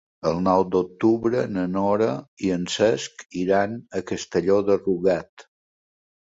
El 0.27 0.37
nou 0.45 0.61
d'octubre 0.75 1.43
na 1.57 1.65
Nora 1.73 2.07
i 2.47 2.49
en 2.55 2.63
Cesc 2.77 3.21
iran 3.43 3.77
a 4.01 4.03
Castelló 4.13 4.59
de 4.71 4.79
Rugat. 4.81 5.47